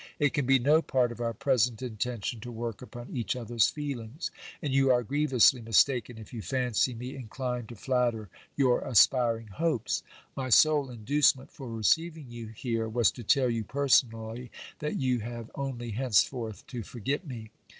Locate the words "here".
12.47-12.89